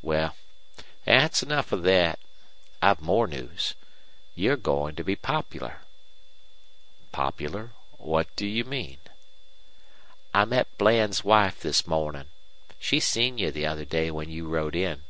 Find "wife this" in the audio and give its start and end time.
11.24-11.86